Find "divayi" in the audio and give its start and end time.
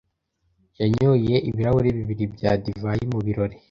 2.63-3.03